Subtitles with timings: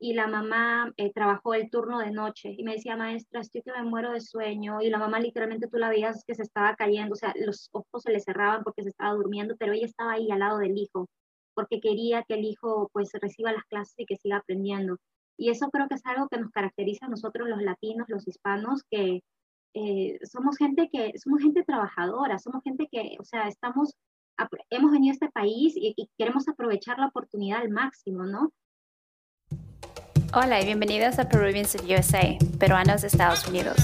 [0.00, 3.72] y la mamá eh, trabajó el turno de noche y me decía, maestra, estoy que
[3.72, 7.12] me muero de sueño y la mamá literalmente tú la veías que se estaba cayendo,
[7.12, 10.30] o sea, los ojos se le cerraban porque se estaba durmiendo, pero ella estaba ahí
[10.30, 11.06] al lado del hijo
[11.54, 14.96] porque quería que el hijo pues reciba las clases y que siga aprendiendo.
[15.36, 18.82] Y eso creo que es algo que nos caracteriza a nosotros los latinos, los hispanos,
[18.90, 19.22] que
[19.74, 23.94] eh, somos gente que somos gente trabajadora, somos gente que, o sea, estamos
[24.70, 28.52] hemos venido a este país y, y queremos aprovechar la oportunidad al máximo, ¿no?
[30.32, 33.76] Hola y bienvenidos a Peruvians of USA, Peruanos de Estados Unidos,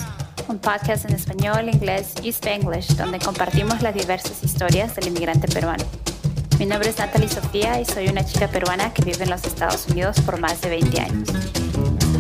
[0.47, 5.83] un podcast en español, inglés y spanglish donde compartimos las diversas historias del inmigrante peruano.
[6.61, 9.89] Mi nombre es Natalie Sofía y soy una chica peruana que vive en los Estados
[9.89, 11.29] Unidos por más de 20 años.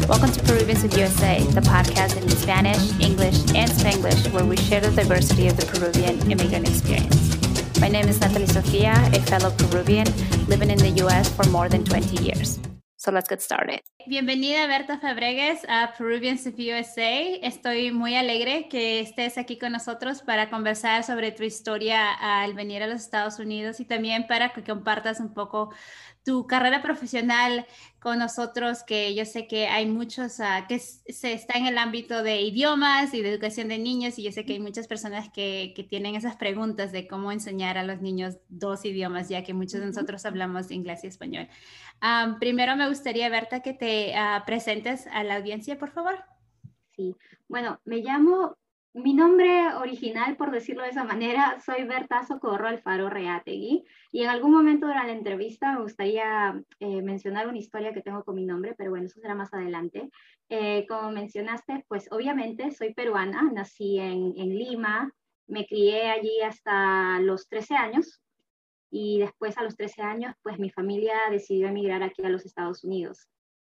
[0.08, 4.80] Welcome to Peruvians of USA, the podcast in Spanish, English, and Spanglish where we share
[4.80, 7.36] the diversity of the Peruvian immigrant experience.
[7.80, 10.08] My name is Natalie Sofia, a fellow Peruvian
[10.48, 12.58] living in the US for more than 20 years.
[13.06, 13.82] So let's get started.
[14.08, 17.38] Bienvenida Berta Fabregues a Peruvians of USA.
[17.40, 22.82] Estoy muy alegre que estés aquí con nosotros para conversar sobre tu historia al venir
[22.82, 25.72] a los Estados Unidos y también para que compartas un poco
[26.24, 27.64] tu carrera profesional
[28.06, 32.22] con nosotros, que yo sé que hay muchos uh, que se está en el ámbito
[32.22, 35.72] de idiomas y de educación de niños y yo sé que hay muchas personas que,
[35.74, 39.80] que, tienen esas preguntas de cómo enseñar a los niños dos idiomas, ya que muchos
[39.80, 41.48] de nosotros hablamos inglés y español.
[42.00, 46.14] Um, primero me gustaría, Berta, que te uh, presentes a la audiencia, por favor.
[46.94, 47.16] Sí,
[47.48, 48.56] bueno, me llamo
[48.96, 54.30] mi nombre original, por decirlo de esa manera, soy Berta Socorro Alfaro Reategui y en
[54.30, 58.46] algún momento durante la entrevista me gustaría eh, mencionar una historia que tengo con mi
[58.46, 60.08] nombre, pero bueno, eso será más adelante.
[60.48, 65.12] Eh, como mencionaste, pues obviamente soy peruana, nací en, en, Lima,
[65.46, 68.22] me crié allí hasta los 13 años
[68.90, 72.82] y después a los 13 años, pues mi familia decidió emigrar aquí a los Estados
[72.82, 73.28] Unidos.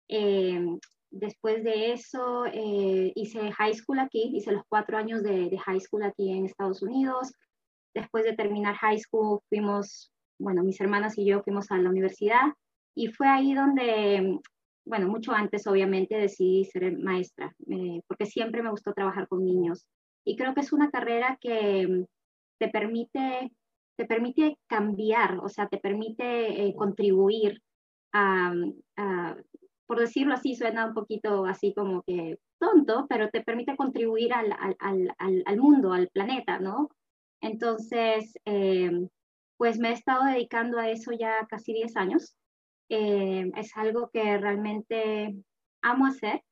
[0.07, 0.79] Eh,
[1.17, 6.03] Después de eso eh, hice high school aquí, hice los cuatro años de, high school
[6.03, 7.33] aquí en Estados Unidos.
[7.95, 12.53] Después de terminar high school fuimos, bueno, mis hermanas y yo fuimos a la universidad
[12.97, 14.41] y fue ahí donde,
[14.85, 19.87] bueno, mucho antes obviamente decidí ser maestra, eh, porque siempre me gustó trabajar con niños.
[20.25, 22.07] Y creo que es una carrera que
[22.59, 23.53] te permite,
[23.97, 27.63] te permite cambiar, o sea, te permite eh, contribuir
[28.13, 28.53] a,
[28.97, 29.37] a,
[29.87, 34.53] por decirlo así, suena un poquito así como que tonto, pero te permite contribuir al,
[34.53, 36.89] al, al, al mundo, al planeta, ¿no?
[37.41, 38.91] Entonces, eh,
[39.57, 42.37] pues me he estado dedicando a eso ya casi 10 años.
[42.89, 45.35] Eh, es algo que realmente
[45.83, 46.43] amo hacer.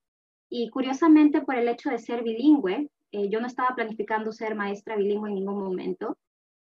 [0.48, 4.96] Y curiosamente, por el hecho de ser bilingüe, eh, yo no estaba planificando ser maestra
[4.96, 6.18] bilingüe en ningún momento,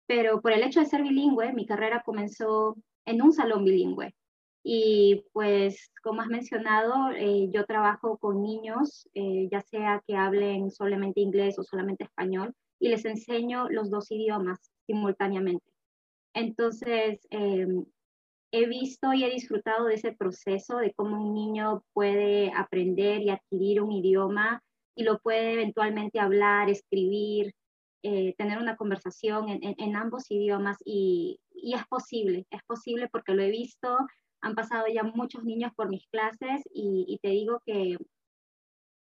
[0.07, 4.15] pero por el hecho de ser bilingüe, mi carrera comenzó en un salón bilingüe.
[4.65, 10.71] Y pues, como has mencionado, eh, yo trabajo con niños, eh, ya sea que hablen
[10.71, 15.67] solamente inglés o solamente español, y les enseño los dos idiomas simultáneamente.
[16.35, 17.85] Entonces, em,
[18.53, 23.31] he visto y he disfrutado de ese proceso de cómo un niño puede aprender y
[23.31, 24.63] adquirir un idioma
[24.95, 27.55] y lo puede eventualmente hablar, escribir,
[28.03, 33.33] eh, tener una conversación en, en, ambos idiomas y, y, es posible, es posible porque
[33.33, 33.97] lo he visto,
[34.43, 37.97] han pasado ya muchos niños por mis clases y, te digo que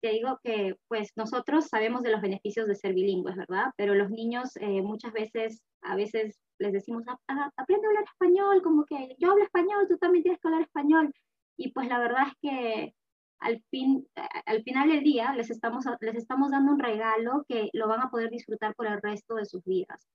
[0.03, 3.67] te digo que pues nosotros sabemos de los beneficios de ser bilingües, ¿verdad?
[3.77, 8.87] Pero los niños eh, muchas veces, a veces les decimos, aprende a hablar español, como
[8.87, 11.13] que yo hablo español, tú también tienes que hablar español.
[11.59, 12.95] Y pues la verdad es que
[13.41, 14.07] al, fin,
[14.47, 18.11] al final del día les estamos, les estamos dando un regalo que lo van a
[18.11, 20.07] poder disfrutar por el resto de sus vidas.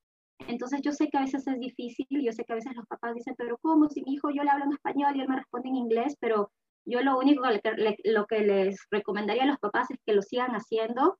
[0.48, 3.16] Entonces yo sé que a veces es difícil, yo sé que a veces los papás
[3.16, 3.90] dicen, pero ¿cómo?
[3.90, 6.52] Si mi hijo yo le hablo en español y él me responde en inglés, pero
[6.86, 10.52] yo lo único que, lo que les recomendaría a los papás es que lo sigan
[10.52, 11.18] haciendo,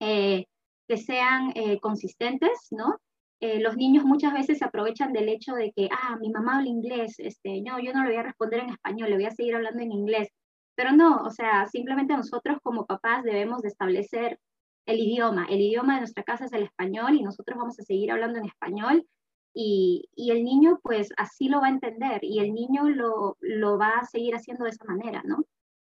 [0.00, 0.44] eh,
[0.88, 3.00] que sean eh, consistentes, ¿no?
[3.40, 6.68] Eh, los niños muchas veces se aprovechan del hecho de que, ah, mi mamá habla
[6.68, 9.56] inglés, este, no, yo no le voy a responder en español, le voy a seguir
[9.56, 10.28] hablando en inglés.
[10.74, 14.38] Pero no, o sea, simplemente nosotros como papás debemos de establecer
[14.86, 15.46] el idioma.
[15.50, 18.46] El idioma de nuestra casa es el español y nosotros vamos a seguir hablando en
[18.46, 19.06] español
[19.52, 23.78] y, y el niño pues así lo va a entender y el niño lo, lo,
[23.78, 25.44] va a seguir haciendo de esa manera, ¿no?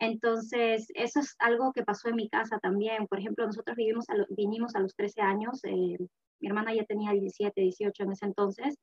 [0.01, 3.09] Entonces, eso es algo que pasó en mi casa también.
[3.09, 5.99] Por ejemplo, nosotros vivimos vinimos a los 13 años, eh,
[6.41, 8.77] mi hermana ya tenía 17, 18 en ese entonces,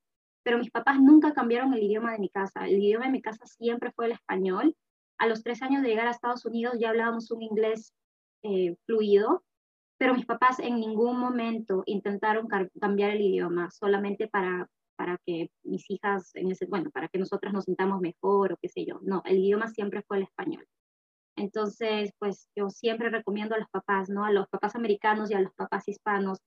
[0.43, 2.67] pero mis papás nunca cambiaron el idioma de mi casa.
[2.67, 4.75] El idioma de mi casa siempre fue el español.
[5.17, 7.93] A los tres años de llegar a Estados Unidos ya hablábamos un inglés
[8.43, 9.43] eh, fluido,
[9.97, 12.47] pero mis papás en ningún momento intentaron
[12.79, 17.53] cambiar el idioma solamente para, para que mis hijas, en ese, bueno, para que nosotras
[17.53, 18.99] nos sintamos mejor o qué sé yo.
[19.01, 20.67] No, el idioma siempre fue el español.
[21.37, 24.25] Entonces, pues yo siempre recomiendo a los papás, ¿no?
[24.25, 26.39] A los papás americanos y a los papás hispanos,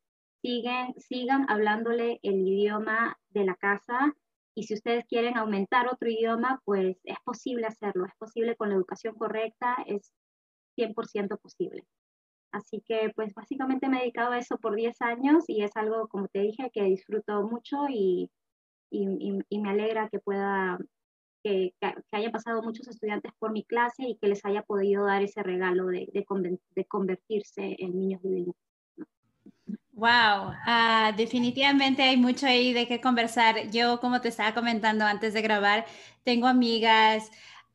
[0.42, 4.14] siguen, sigan hablándole el idioma de la casa
[4.54, 8.76] y si ustedes quieren aumentar otro idioma, pues es posible hacerlo, es posible con la
[8.76, 10.12] educación correcta, es
[10.76, 11.86] 100% posible.
[12.52, 16.08] Así que pues básicamente me he dedicado a eso por 10 años y es algo,
[16.08, 18.30] como te dije, que disfruto mucho y,
[18.90, 20.78] y, me alegra que pueda,
[21.42, 25.22] que, que, haya pasado muchos estudiantes por mi clase y que les haya podido dar
[25.22, 28.56] ese regalo de, de, convertirse en niños bilingües.
[29.92, 33.68] Wow, ah, definitivamente hay mucho ahí de qué conversar.
[33.70, 35.86] Yo, como te estaba comentando antes de grabar,
[36.22, 37.30] tengo amigas,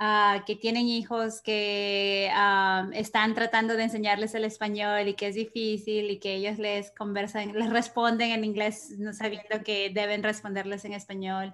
[0.05, 5.35] Ah, que tienen hijos que ah, están tratando de enseñarles el español y que es
[5.35, 10.83] difícil y que ellos les conversan, les responden en inglés no sabiendo que deben responderles
[10.83, 11.53] en español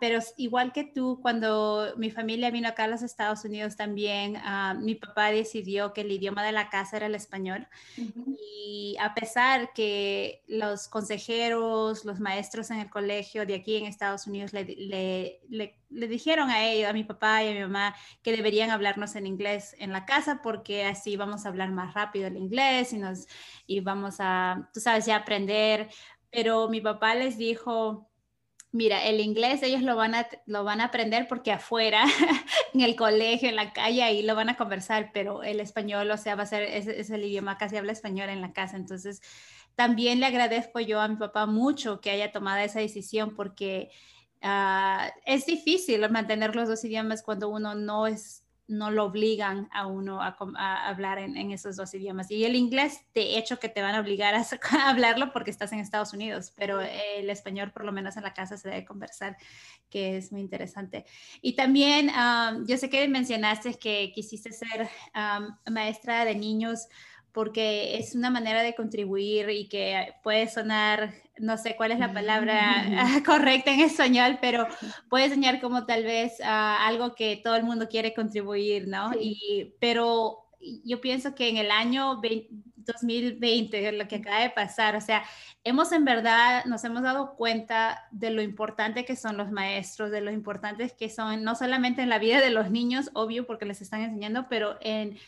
[0.00, 4.36] pero igual que tú, cuando mi familia vino acá a los Estados Unidos también,
[4.80, 7.66] mi papá decidió que el idioma de la casa era el español.
[7.96, 14.26] Y a pesar que los consejeros, los maestros en el colegio de aquí en Estados
[14.26, 18.36] Unidos le, le, le, dijeron a ellos, a mi papá y a mi mamá, que
[18.36, 22.36] deberían hablarnos en inglés en la casa porque así vamos a hablar más rápido el
[22.36, 23.26] inglés y, nos,
[23.66, 25.88] y vamos a, tú sabes, ya aprender.
[26.30, 28.10] Pero mi papá les dijo,
[28.72, 32.04] Mira, el inglés ellos lo van a, lo van a aprender porque afuera,
[32.74, 36.16] en el colegio, en la calle, ahí lo van a conversar, pero el español, o
[36.16, 38.76] sea, va a ser, es, el idioma, casi habla español en la casa.
[38.76, 39.22] Entonces,
[39.76, 43.90] también le agradezco yo a mi papá mucho que haya tomado esa decisión porque
[44.42, 49.86] ah, es difícil mantener los dos idiomas cuando uno no es no lo obligan a
[49.86, 52.30] uno a, hablar en, esos dos idiomas.
[52.30, 54.44] Y el inglés, de hecho, que te van a obligar a,
[54.88, 58.56] hablarlo porque estás en Estados Unidos, pero el español, por lo menos en la casa,
[58.56, 59.36] se debe conversar,
[59.88, 61.04] que es muy interesante.
[61.40, 62.10] Y también,
[62.66, 64.88] yo sé que mencionaste que quisiste ser
[65.70, 66.88] maestra de niños
[67.36, 72.10] porque es una manera de contribuir y que puede sonar, no sé cuál es la
[72.14, 72.82] palabra
[73.26, 74.66] correcta en español, pero
[75.10, 79.10] puede sonar como tal vez algo que todo el mundo quiere contribuir, ¿no?
[79.20, 80.46] Y, pero
[80.82, 82.22] yo pienso que en el año
[82.76, 85.22] 2020, lo que acaba de pasar, o sea,
[85.62, 90.22] hemos en verdad, nos hemos dado cuenta de lo importante que son los maestros, de
[90.22, 93.82] lo importantes que son, no solamente en la vida de los niños, obvio, porque les
[93.82, 95.18] están enseñando, pero en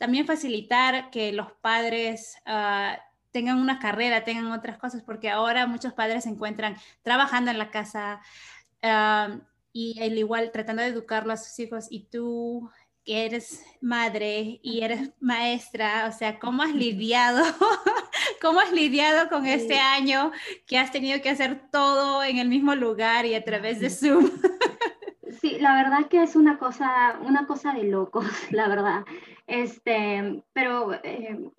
[0.00, 2.98] también facilitar que los padres ah,
[3.32, 7.70] tengan una carrera, tengan otras cosas, porque ahora muchos padres se encuentran trabajando en la
[7.70, 8.22] casa
[8.82, 9.36] ah,
[9.74, 12.70] y al igual tratando de educarlo a sus hijos y tú
[13.04, 17.44] que eres madre y eres maestra, o sea, ¿cómo has lidiado?
[18.40, 20.32] ¿Cómo has lidiado con este año
[20.66, 24.30] que has tenido que hacer todo en el mismo lugar y a través de Zoom?
[25.60, 29.04] La verdad que es una cosa, una cosa de locos, la verdad.
[29.46, 31.50] Este, pero eh,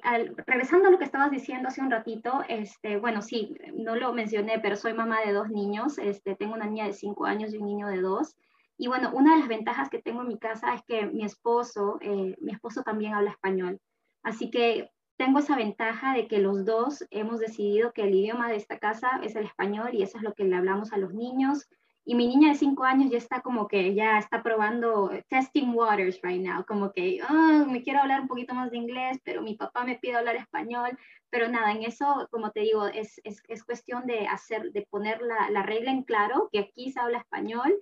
[0.47, 4.57] regresando a lo que estabas diciendo hace un ratito, este, bueno, sí, no lo mencioné,
[4.59, 5.99] pero soy mamá de dos niños.
[5.99, 8.35] Este, tengo una niña de cinco años y un niño de dos.
[8.75, 11.99] Y bueno, una de las ventajas que tengo en mi casa es que mi esposo,
[12.01, 13.79] eh, mi esposo también habla español.
[14.23, 18.55] Así que tengo esa ventaja de que los dos hemos decidido que el idioma de
[18.55, 21.67] esta casa es el español y eso es lo que le hablamos a los niños
[22.03, 26.19] y mi niña de cinco años ya está como que ya está probando testing waters
[26.23, 29.55] right now, como que oh, me quiero hablar un poquito más de inglés, pero mi
[29.55, 30.97] papá me pide hablar español,
[31.29, 35.21] pero nada, en eso, como te digo, es, es, es cuestión de hacer, de poner
[35.21, 37.73] la, la, regla en claro, que aquí se habla español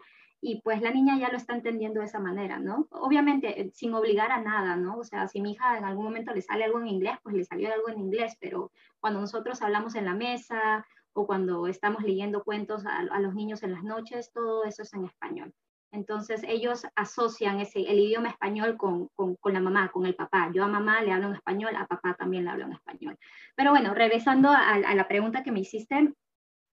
[0.42, 2.88] y pues la niña ya lo está entendiendo de esa manera, ¿no?
[2.92, 4.98] Obviamente eh, sin obligar a nada, ¿no?
[4.98, 7.44] O sea, si mi hija en algún momento le sale algo en inglés, pues le
[7.44, 10.86] salió algo en inglés, pero cuando nosotros hablamos en la mesa
[11.20, 15.06] o cuando estamos leyendo cuentos a, los niños en las noches, todo eso es en
[15.06, 15.54] español.
[15.92, 20.50] Entonces ellos asocian ese, el idioma español con, con, con, la mamá, con el papá.
[20.54, 23.18] Yo a mamá le hablo en español, a papá también le hablo en español.
[23.56, 26.14] Pero bueno, regresando a, a la pregunta que me hiciste,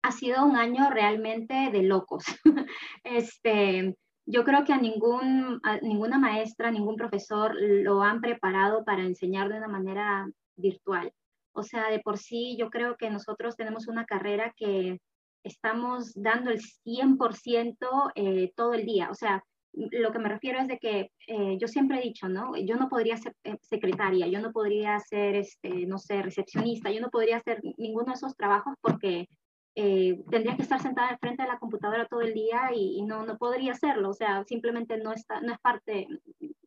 [0.03, 2.25] ha sido un año realmente de locos.
[3.03, 3.95] este,
[4.25, 9.47] yo creo que a, ningún, a ninguna maestra, ningún profesor lo han preparado para enseñar
[9.47, 11.13] de una manera virtual.
[11.53, 14.99] O sea, de por sí yo creo que nosotros tenemos una carrera que
[15.43, 19.09] estamos dando el 100% eh, todo el día.
[19.09, 19.43] O sea,
[19.73, 22.55] lo que me refiero es de que eh, yo siempre he dicho, ¿no?
[22.57, 27.01] Yo no podría ser eh, secretaria, yo no podría ser, este, no sé, recepcionista, yo
[27.01, 29.27] no podría hacer ninguno de esos trabajos porque
[29.75, 33.39] tendría que estar sentada al frente de la computadora todo el día y, no, no
[33.39, 34.09] podría hacerlo.
[34.09, 36.07] O sea, simplemente no, está, no, es parte,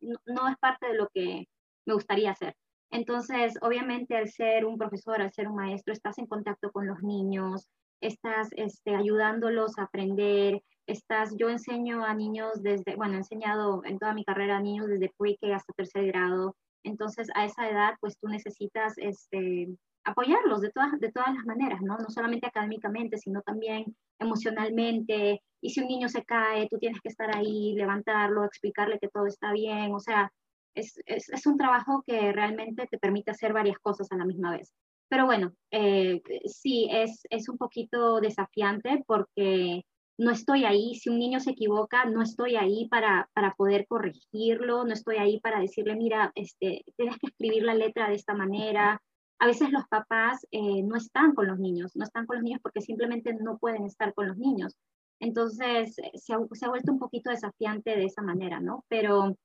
[0.01, 1.47] no es parte de lo que
[1.85, 2.53] me gustaría hacer.
[2.91, 7.03] Entonces, obviamente, al ser un profesor, al ser un maestro, estás en contacto con los
[7.03, 7.69] niños,
[8.01, 13.99] estás este, ayudándolos a aprender, estás, yo enseño a niños desde, bueno, he enseñado en
[13.99, 18.17] toda mi carrera a niños desde pre-K hasta tercer grado, entonces a esa edad pues
[18.19, 19.67] tú necesitas este,
[20.05, 21.97] apoyarlos de todas, de todas las maneras, ¿no?
[21.97, 27.09] No solamente académicamente, sino también emocionalmente, y si un niño se cae, tú tienes que
[27.09, 30.31] estar ahí, levantarlo, explicarle que todo está bien, o sea,
[30.77, 34.73] es, es, un trabajo que realmente te permite hacer varias cosas a la misma vez.
[35.09, 39.83] Pero bueno, eh, sí, es, es un poquito desafiante porque
[40.17, 44.83] no estoy ahí, si un niño se equivoca, no estoy ahí para, para poder corregirlo,
[44.83, 49.01] no estoy ahí para decirle, mira, este, tienes que escribir la letra de esta manera.
[49.39, 52.61] A veces los papás eh, no están con los niños, no están con los niños
[52.61, 54.75] porque simplemente no pueden estar con los niños.
[55.19, 58.83] Entonces, se ha, se ha vuelto un poquito desafiante de esa manera, ¿no?
[58.87, 59.35] Pero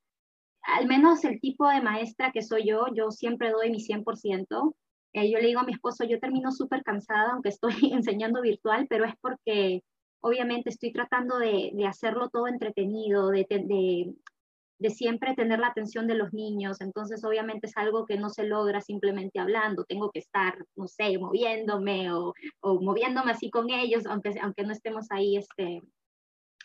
[0.63, 4.75] al menos el tipo de maestra que soy yo, yo siempre doy mi 100%.
[5.15, 8.87] Eh, yo le digo a mi esposo, yo termino súper cansada, aunque estoy enseñando virtual,
[8.89, 9.83] pero es porque
[10.23, 14.15] obviamente estoy tratando de, hacerlo todo entretenido, de,
[14.91, 18.81] siempre tener la atención de los niños, entonces obviamente es algo que no se logra
[18.81, 24.65] simplemente hablando, tengo que estar, no sé, moviéndome o, moviéndome así con ellos, aunque, aunque
[24.65, 25.83] no estemos ahí este,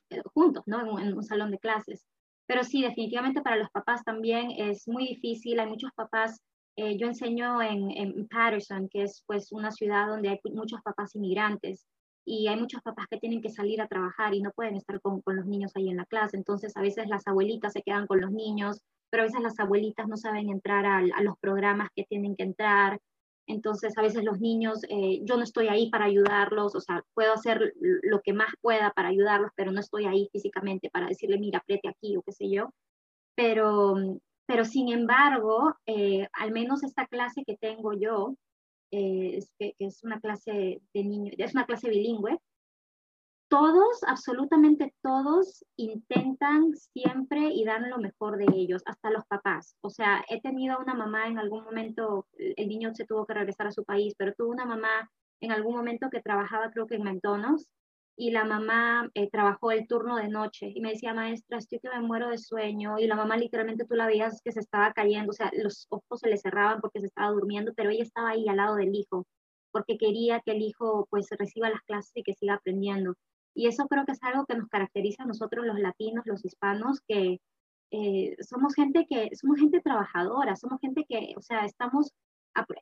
[0.10, 1.00] eh, juntos, ¿no?
[1.00, 2.06] En, un salón de clases.
[2.48, 6.42] Pero sí, definitivamente para los papás también es muy difícil, hay muchos papás
[6.80, 11.88] eh, yo enseño en, Patterson, que es pues una ciudad donde hay muchos papás inmigrantes
[12.24, 15.22] y hay muchos papás que tienen que salir a trabajar y no pueden estar con,
[15.22, 16.38] con, los niños ahí en la clase.
[16.38, 20.08] Entonces, a veces las abuelitas se quedan con los niños, pero a veces las abuelitas
[20.08, 23.00] no saben entrar a los programas que tienen que entrar.
[23.48, 27.34] Entonces, a veces los niños, eh, yo no estoy ahí para ayudarlos, o sea, puedo
[27.34, 31.60] hacer lo que más pueda para ayudarlos, pero no estoy ahí físicamente para decirle, mira,
[31.60, 32.74] apriete aquí o qué sé yo.
[33.36, 33.96] Pero,
[34.46, 38.36] pero sin embargo, eh, al menos esta clase que tengo yo,
[38.92, 42.38] eh, es, que, es una clase de niños, es una clase bilingüe,
[43.50, 49.76] todos, absolutamente todos, intentan siempre y dan lo mejor de ellos, hasta los papás.
[49.82, 53.68] O sea, he tenido una mamá en algún momento, el niño se tuvo que regresar
[53.68, 55.10] a su país, pero tuvo una mamá
[55.42, 57.68] en algún momento que trabajaba creo que en McDonald's
[58.16, 61.90] y la mamá eh, trabajó el turno de noche y me decía, maestra, estoy que
[61.90, 65.30] me muero de sueño y la mamá literalmente tú la veías que se estaba cayendo,
[65.32, 68.48] o sea, los ojos se le cerraban porque se estaba durmiendo, pero ella estaba ahí
[68.50, 69.28] al lado del hijo
[69.72, 73.14] porque quería que el hijo pues reciba las clases y que siga aprendiendo.
[73.58, 77.02] Y eso creo que es algo que nos caracteriza a nosotros los latinos, los hispanos,
[77.08, 77.42] que
[77.90, 82.14] eh, somos gente que, somos gente trabajadora, somos gente que, o sea, estamos,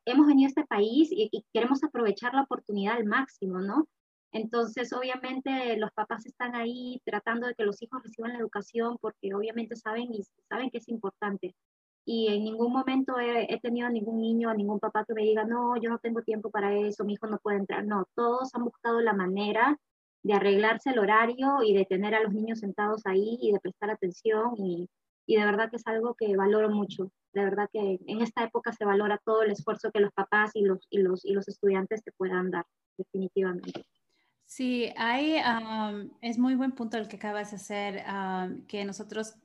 [0.03, 3.87] hemos venido a este país y, y queremos aprovechar la oportunidad al máximo, ¿no?
[4.33, 9.33] Entonces, obviamente, los papás están ahí tratando de que los hijos reciban la educación porque
[9.33, 11.55] obviamente saben y saben que es importante.
[12.03, 15.89] Y en ningún momento he, tenido ningún niño, ningún papá que me diga, no, yo
[15.89, 17.85] no tengo tiempo para eso, mi hijo no puede entrar.
[17.85, 19.79] No, todos han buscado la manera
[20.25, 23.91] de arreglarse el horario y de tener a los niños sentados ahí y de prestar
[23.91, 24.55] atención.
[24.57, 24.89] Y,
[25.27, 27.11] y de verdad que es algo que valoro mucho.
[27.31, 30.63] De verdad que en esta época se valora todo el esfuerzo que los papás y
[30.63, 32.65] los, y los, y los estudiantes te puedan dar,
[32.97, 33.85] definitivamente.
[34.45, 35.37] Sí, hay,
[36.21, 38.03] es muy buen punto el que acabas de hacer,
[38.67, 39.35] que nosotros,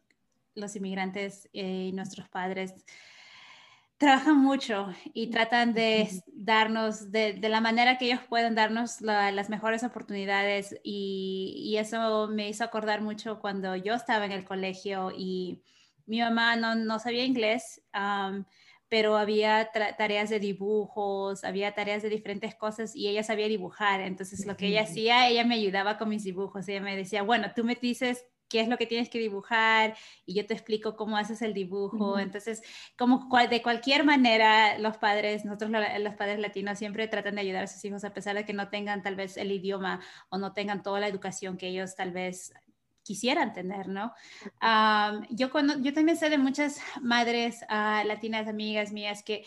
[0.55, 2.87] los inmigrantes eh, y nuestros padres,
[4.01, 9.85] trabajan mucho y tratan de darnos, de, la manera que ellos pueden darnos las mejores
[9.85, 15.63] oportunidades y, eso me hizo acordar mucho cuando yo estaba en el colegio y
[16.07, 17.83] mi mamá no, no sabía inglés
[18.89, 24.01] pero había tareas de dibujos, había tareas de diferentes cosas y ella sabía dibujar.
[24.01, 26.67] Entonces, lo que ella hacía, ella me ayudaba con mis dibujos.
[26.69, 30.35] Ella me decía, bueno, tú me dices qué es lo que tienes que dibujar y
[30.35, 32.19] yo te explico cómo haces el dibujo.
[32.19, 32.63] Entonces,
[32.99, 37.69] como de cualquier manera, los padres, nosotros los padres latinos siempre tratan de ayudar a
[37.69, 40.83] sus hijos a pesar de que no tengan tal vez el idioma o no tengan
[40.83, 42.53] toda la educación que ellos tal vez
[43.03, 44.13] quisieran tener, ¿no?
[45.31, 49.45] yo, cuando, yo también sé de muchas madres uh, latinas, amigas mías, que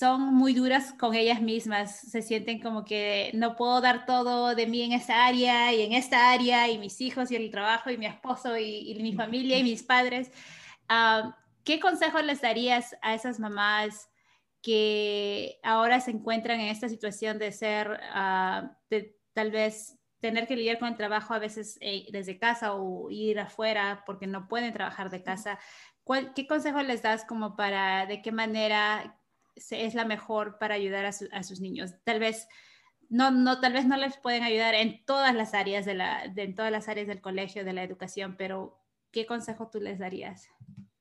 [0.00, 4.66] son muy duras con ellas mismas, se sienten como que no puedo dar todo de
[4.66, 7.98] mí en esta área y en esta área y mis hijos y el trabajo y
[7.98, 10.32] mi esposo y, mi familia y mis padres.
[11.64, 14.08] ¿Qué consejos les darías a esas mamás
[14.62, 20.56] que ahora se encuentran en esta situación de ser, uh, de, tal vez tener que
[20.56, 24.72] lidiar con el trabajo a veces eh, desde casa o ir afuera porque no pueden
[24.72, 25.58] trabajar de casa.
[26.34, 29.19] ¿Qué consejo les das como para de qué manera
[29.54, 31.94] es la mejor para ayudar a, sus niños?
[32.04, 32.48] Tal vez
[33.08, 36.44] no, no, tal vez no les pueden ayudar en todas las áreas de la, de,
[36.44, 38.78] en todas las áreas del colegio, de la educación, pero
[39.10, 40.48] ¿qué consejo tú les darías?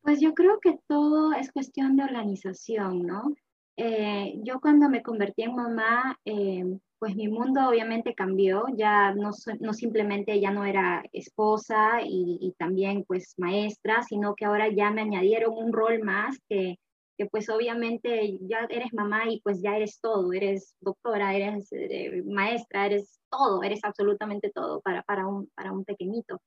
[0.01, 3.35] Pues yo creo que todo es cuestión de organización, ¿no?
[3.77, 6.65] Eh, yo cuando me convertí en mamá, eh,
[6.99, 12.51] pues mi mundo obviamente cambió, ya no, no simplemente ya no era esposa y, y,
[12.57, 16.77] también pues maestra, sino que ahora ya me añadieron un rol más que,
[17.19, 22.23] que pues obviamente ya eres mamá y pues ya eres todo, eres doctora, eres eh,
[22.25, 26.41] maestra, eres todo, eres absolutamente todo para, para, un, para un pequeñito.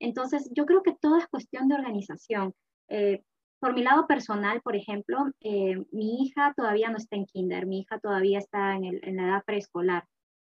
[0.00, 2.52] Entonces yo creo que todo es cuestión de organización.
[2.88, 3.22] Eh,
[3.60, 7.82] por mi lado personal, por ejemplo, eh, mi hija todavía no está en kinder, mi
[7.82, 10.04] hija todavía está en, la edad preescolar.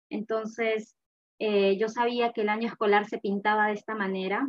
[0.09, 0.95] Entonces,
[1.39, 4.45] yo sabía que el año escolar se pintaba de esta manera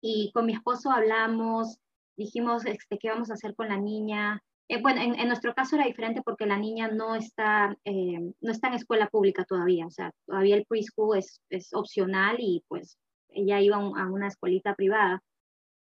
[0.00, 1.78] y con mi esposo hablamos,
[2.20, 4.42] dijimos este, qué vamos a hacer con la niña.
[4.68, 8.74] Eh, bueno, en, nuestro caso era diferente porque la niña no está, no está en
[8.74, 12.96] escuela pública todavía, o sea, todavía el preschool es, es opcional y pues
[13.30, 15.22] ella iba a una escuelita privada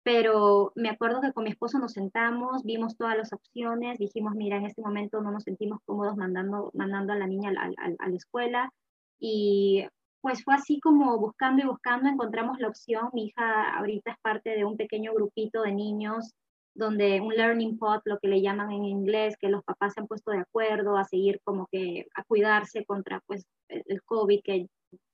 [0.09, 4.57] pero me acuerdo que con mi esposo nos sentamos, vimos todas las opciones, dijimos, mira,
[4.57, 8.73] en este momento no nos sentimos cómodos mandando, mandando a la niña a, la escuela
[9.21, 9.85] y
[10.21, 13.11] pues fue así como buscando y buscando, encontramos la opción.
[13.13, 16.35] Mi hija ahorita es parte de un pequeño grupito de niños
[16.75, 20.07] donde un learning pod, lo que le llaman en inglés, que los papás se han
[20.07, 24.69] puesto de acuerdo a seguir como que a cuidarse contra pues el COVID, que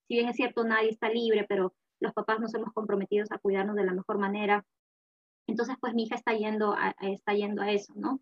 [0.06, 3.76] si bien es cierto nadie está libre, pero los papás nos hemos comprometido a cuidarnos
[3.76, 4.64] de la mejor manera.
[5.46, 8.20] Entonces, pues mi hija está yendo a, está yendo a eso, ¿no?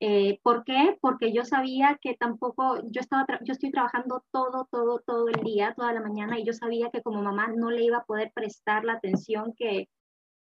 [0.00, 0.96] Eh, ¿Por qué?
[1.00, 5.74] Porque yo sabía que tampoco, yo, estaba yo estoy trabajando todo, todo, todo el día,
[5.76, 8.84] toda la mañana, y yo sabía que como mamá no le iba a poder prestar
[8.84, 9.88] la atención que,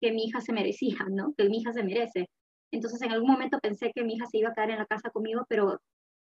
[0.01, 1.33] que mi hija se merecía, ¿no?
[1.35, 2.29] Que mi hija se merece.
[2.71, 5.09] Entonces, en algún momento pensé que mi hija se iba a quedar en la casa
[5.09, 5.79] conmigo, pero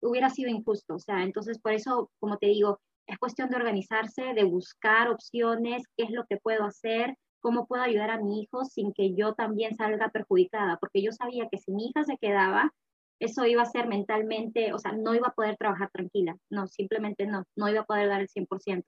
[0.01, 0.95] hubiera sido injusto.
[0.95, 5.83] O sea, entonces por eso, como te digo, es cuestión de organizarse, de buscar opciones,
[5.97, 9.33] qué es lo que puedo hacer, cómo puedo ayudar a mi hijo sin que yo
[9.33, 12.71] también salga perjudicada, porque yo sabía que si mi hija se quedaba,
[13.19, 17.25] eso iba a ser mentalmente, o sea, no iba a poder trabajar tranquila, no, simplemente
[17.27, 18.83] no, no iba a poder dar el 100%.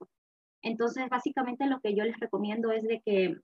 [0.62, 3.36] Entonces, básicamente lo que yo les recomiendo es de que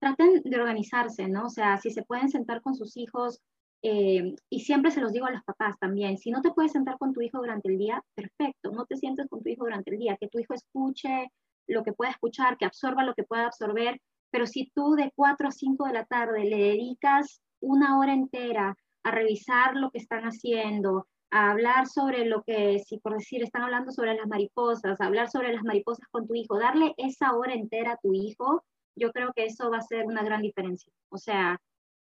[0.00, 1.46] traten de organizarse, ¿no?
[1.46, 3.40] O sea, si se pueden sentar con sus hijos,
[3.82, 6.98] eh, y siempre se los digo a los papás también, si no te puedes sentar
[6.98, 9.98] con tu hijo durante el día, perfecto, no te sientes con tu hijo durante el
[9.98, 11.30] día, que tu hijo escuche
[11.66, 15.48] lo que pueda escuchar, que absorba lo que pueda absorber, pero si tú de 4
[15.48, 20.24] a 5 de la tarde le dedicas una hora entera a revisar lo que están
[20.24, 25.30] haciendo, a hablar sobre lo que, si por decir, están hablando sobre las mariposas, hablar
[25.30, 28.64] sobre las mariposas con tu hijo, darle esa hora entera a tu hijo,
[28.96, 30.92] yo creo que eso va a ser una gran diferencia.
[31.08, 31.60] O sea,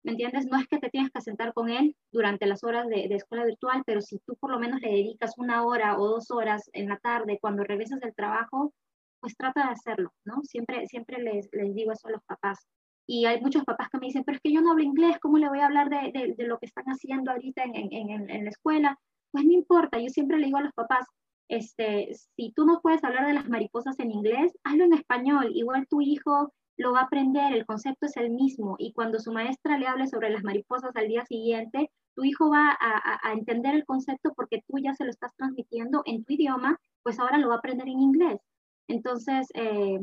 [0.05, 0.47] ¿me entiendes?
[0.47, 3.45] No es que te tienes que sentar con él durante las horas de, de, escuela
[3.45, 6.89] virtual, pero si tú por lo menos le dedicas una hora o dos horas en
[6.89, 8.73] la tarde cuando regresas del trabajo,
[9.21, 10.43] pues trata de hacerlo, ¿no?
[10.45, 12.67] Siempre, siempre les, les digo eso a los papás.
[13.07, 15.39] Y hay muchos papás que me dicen, pero es que yo no hablo inglés, ¿cómo
[15.39, 18.51] le voy a hablar de, de, lo que están haciendo ahorita en, en, en, la
[18.51, 18.99] escuela?
[19.31, 21.07] Pues no importa, yo siempre le digo a los papás,
[21.49, 25.87] este, si tú no puedes hablar de las mariposas en inglés, hazlo en español, igual
[25.89, 29.79] tu hijo lo va a aprender, el concepto es el mismo, y cuando su maestra
[29.79, 33.75] le hable sobre las mariposas al día siguiente, tu hijo va a, a, a entender
[33.75, 37.49] el concepto porque tú ya se lo estás transmitiendo en tu idioma, pues ahora lo
[37.49, 38.41] va a aprender en inglés.
[38.89, 40.01] Entonces, eh,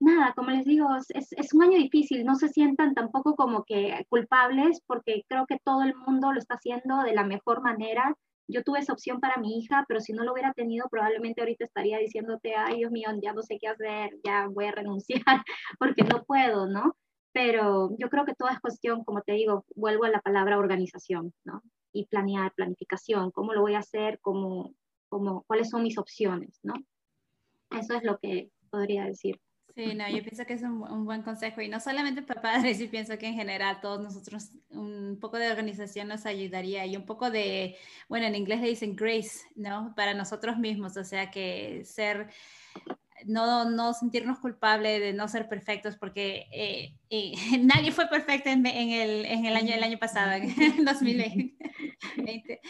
[0.00, 4.06] nada, como les digo, es, es, un año difícil, no se sientan tampoco como que
[4.08, 8.16] culpables porque creo que todo el mundo lo está haciendo de la mejor manera.
[8.48, 11.64] Yo tuve esa opción para mi hija, pero si no lo hubiera tenido, probablemente ahorita
[11.64, 15.22] estaría diciéndote, ay Dios mío, ya no sé qué hacer, ya voy a renunciar
[15.78, 16.96] porque no puedo, ¿no?
[17.32, 21.32] Pero yo creo que toda es cuestión, como te digo, vuelvo a la palabra organización,
[21.44, 21.62] ¿no?
[21.92, 24.74] Y planear, planificación, cómo lo voy a hacer, cómo,
[25.08, 26.74] cómo, cuáles son mis opciones, ¿no?
[27.70, 29.38] Eso es lo que podría decir.
[29.80, 32.90] Sí, no, yo pienso que es un, buen consejo y no solamente para padres, yo
[32.90, 37.30] pienso que en general todos nosotros un poco de organización nos ayudaría y un poco
[37.30, 39.94] de, bueno, en inglés le dicen grace, ¿no?
[39.96, 42.28] Para nosotros mismos, o sea que ser,
[43.24, 48.66] no, no sentirnos culpables de no ser perfectos porque eh, eh, nadie fue perfecto en,
[48.66, 51.56] el, en, el, año, el año pasado, en 2020.
[52.18, 52.60] Nadie.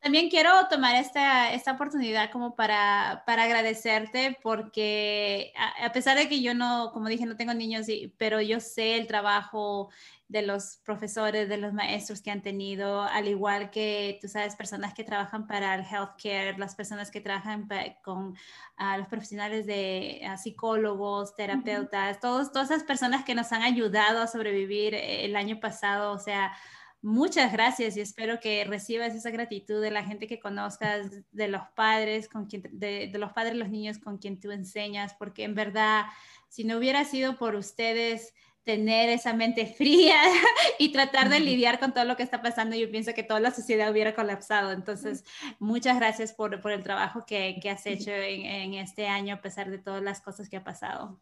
[0.00, 6.40] También quiero tomar esta, esta oportunidad como para, para agradecerte porque a, pesar de que
[6.40, 7.86] yo no, como dije, no tengo niños,
[8.16, 9.90] pero yo sé el trabajo
[10.26, 14.94] de los profesores, de los maestros que han tenido, al igual que, tú sabes, personas
[14.94, 17.68] que trabajan para el healthcare, las personas que trabajan
[18.02, 23.62] con uh, los profesionales de uh, psicólogos, terapeutas, todos, todas esas personas que nos han
[23.62, 26.54] ayudado a sobrevivir el año pasado, o sea,
[27.02, 31.62] Muchas gracias y espero que recibas esa gratitud de la gente que conozcas, de los
[31.74, 36.04] padres, con quien, de, los padres, los niños con quien tú enseñas, porque en verdad,
[36.48, 38.34] si no hubiera sido por ustedes,
[38.64, 40.20] tener esa mente fría
[40.78, 42.76] y tratar de lidiar con todo lo que está pasando.
[42.76, 44.70] Yo pienso que toda la sociedad hubiera colapsado.
[44.72, 45.24] Entonces,
[45.58, 49.40] muchas gracias por, por el trabajo que, que has hecho en, en, este año a
[49.40, 51.18] pesar de todas las cosas que ha pasado.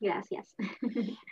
[0.00, 0.56] Gracias.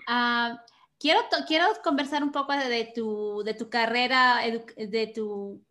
[0.06, 0.56] Uh,
[0.98, 4.40] quiero, quiero conversar un poco de tu, de tu carrera,
[4.76, 5.62] de tu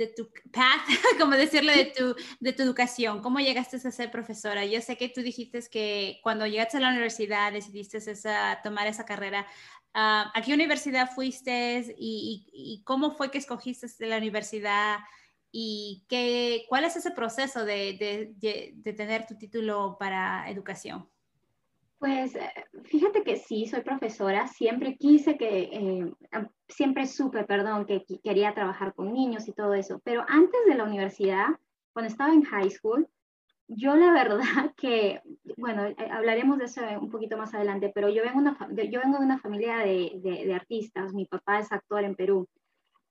[0.00, 0.80] de tu path,
[1.18, 3.20] como decirle, de tu, de tu educación.
[3.20, 4.64] ¿Cómo llegaste a ser profesora?
[4.64, 9.04] Yo sé que tú dijiste que cuando llegaste a la universidad decidiste esa, tomar esa
[9.04, 9.46] carrera.
[9.94, 15.00] Uh, ¿A qué universidad fuiste y, y, cómo fue que escogiste la universidad?
[15.52, 21.10] ¿Y qué, cuál es ese proceso de, de, de tener tu título para educación?
[22.00, 22.50] Pues eh,
[22.84, 26.12] fíjate que sí, soy profesora, siempre quise que, eh,
[26.66, 30.84] siempre supe, perdón, que quería trabajar con niños y todo eso, pero antes de la
[30.84, 31.48] universidad,
[31.92, 33.06] cuando estaba en high school,
[33.68, 35.20] yo la verdad que,
[35.58, 38.56] bueno, eh, hablaremos de eso un poquito más adelante, pero yo vengo, una,
[38.90, 42.48] yo vengo de una familia de, de, de artistas, mi papá es actor en Perú,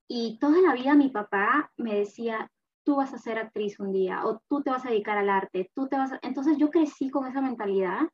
[0.08, 2.50] y toda la vida mi papá me decía,
[2.84, 5.70] tú vas a ser actriz un día, o tú te vas a dedicar al arte,
[5.76, 6.20] tú te vas a...
[6.24, 8.10] Entonces yo crecí con esa mentalidad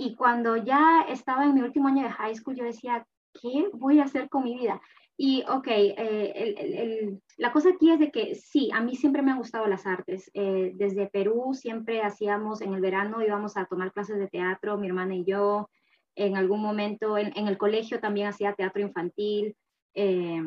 [0.00, 4.00] y cuando ya estaba en mi último año de high school, yo decía, ¿qué voy
[4.00, 4.80] a hacer con mi vida?
[5.18, 9.20] Y, ok, eh, el, el, la cosa aquí es de que sí, a mí siempre
[9.20, 10.30] me han gustado las artes.
[10.32, 14.86] Eh, desde Perú siempre hacíamos, en el verano íbamos a tomar clases de teatro, mi
[14.86, 15.68] hermana y yo.
[16.14, 19.54] En algún momento en, en el colegio también hacía teatro infantil.
[19.92, 20.42] Eh,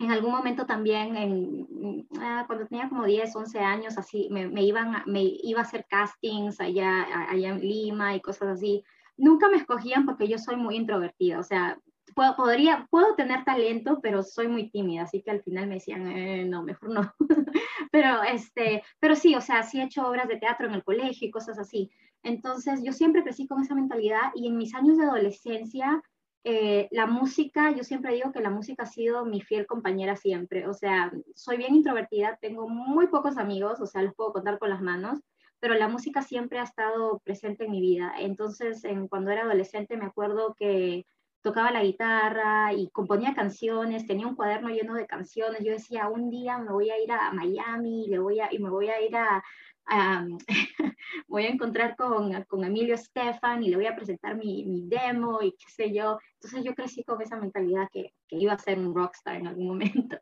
[0.00, 4.62] en algún momento también, en, ah, cuando tenía como 10, 11 años, así, me, me,
[4.64, 8.82] iban me iba a hacer castings allá, allá en Lima y cosas así.
[9.18, 11.78] Nunca me escogían porque yo soy muy introvertida, o sea,
[12.14, 16.10] puedo, podría, puedo tener talento, pero soy muy tímida, así que al final me decían,
[16.10, 17.14] eh, no, mejor no.
[17.92, 21.28] pero, este, pero sí, o sea, sí he hecho obras de teatro en el colegio
[21.28, 21.90] y cosas así.
[22.22, 26.02] Entonces, yo siempre crecí con esa mentalidad y en mis años de adolescencia,
[26.42, 30.66] eh, la música, yo siempre digo que la música ha sido mi fiel compañera siempre.
[30.66, 34.70] O sea, soy bien introvertida, tengo muy pocos amigos, o sea, los puedo contar con
[34.70, 35.20] las manos,
[35.60, 38.14] pero la música siempre ha estado presente en mi vida.
[38.18, 41.06] Entonces, en, cuando era adolescente me acuerdo que
[41.42, 45.62] tocaba la guitarra y componía canciones, tenía un cuaderno lleno de canciones.
[45.64, 48.88] Yo decía, un día me voy a ir a Miami le voy y me voy
[48.88, 49.42] a ir a,
[51.28, 55.42] voy a encontrar con, con, Emilio Estefan y le voy a presentar mi, mi, demo
[55.42, 56.18] y qué sé yo.
[56.34, 59.66] Entonces yo crecí con esa mentalidad que, que, iba a ser un rockstar en algún
[59.68, 60.18] momento.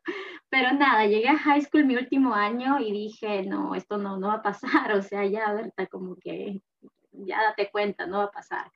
[0.49, 4.27] Pero nada, llegué a high school mi último año y dije, no, esto no, no
[4.29, 4.69] va a pasar.
[4.99, 6.61] O sea, ya, Berta, como que
[7.11, 8.71] ya date cuenta, no va a pasar.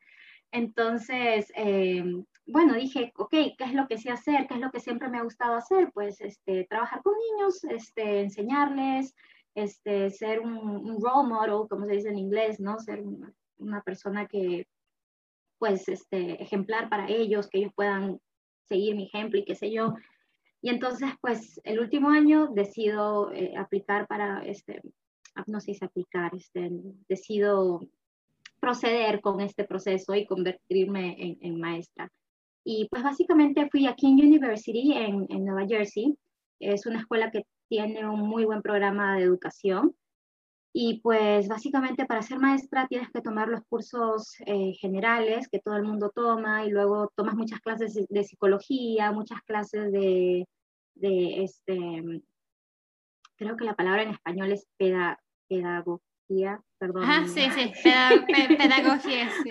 [0.51, 2.03] Entonces, eh,
[2.45, 4.47] bueno, dije, ok, ¿qué es lo que sé hacer?
[4.47, 5.91] ¿Qué es lo que siempre me ha gustado hacer?
[5.93, 9.15] Pues este, trabajar con niños, este, enseñarles,
[9.55, 12.79] este, ser un, un, role model, como se dice en inglés, ¿no?
[12.79, 14.67] Ser una, una persona que,
[15.59, 18.19] pues, este, ejemplar para ellos, que ellos puedan
[18.67, 19.93] seguir mi ejemplo y qué sé yo.
[20.61, 24.81] Y entonces, pues, el último año decido eh, aplicar para, este,
[25.47, 26.69] no sé si aplicar, este,
[27.09, 27.81] decido
[28.59, 32.09] proceder con este proceso y convertirme en, en, maestra.
[32.63, 36.17] Y pues básicamente fui a King University en, en Nueva Jersey.
[36.61, 39.95] Es una escuela que tiene un muy buen programa de educación.
[40.75, 45.75] Y pues básicamente para ser maestra tienes que tomar los cursos eh, generales que todo
[45.75, 50.47] el mundo toma y luego tomas muchas clases de psicología, muchas clases de,
[50.93, 52.21] de este,
[53.35, 57.03] creo que la palabra en español es pedagogía, perdón.
[57.05, 57.71] Ah, sí, sí,
[58.57, 59.29] pedagogía.
[59.31, 59.49] Sí.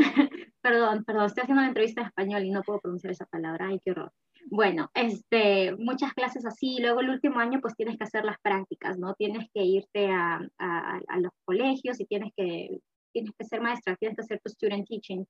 [0.61, 3.81] perdón, perdón, estoy haciendo una entrevista en español y no puedo pronunciar esa palabra, ay,
[3.85, 4.13] qué horror.
[4.47, 8.99] Bueno, este, muchas clases así, luego el último año pues tienes que hacer las prácticas,
[8.99, 9.15] ¿no?
[9.15, 12.81] Tienes que irte a, a, los colegios y tienes que,
[13.13, 15.25] tienes que ser maestra, tienes que hacer tu student teaching.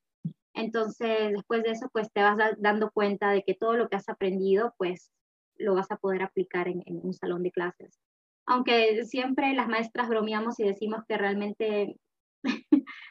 [0.53, 4.09] Entonces, después de eso, pues te vas dando cuenta de que todo lo que has
[4.09, 5.11] aprendido, pues
[5.57, 7.99] lo vas a poder aplicar en, en un salón de clases.
[8.45, 11.95] Aunque siempre las maestras bromeamos y decimos que realmente